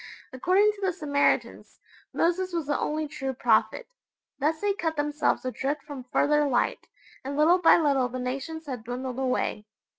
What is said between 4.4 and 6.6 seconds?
they cut themselves adrift from further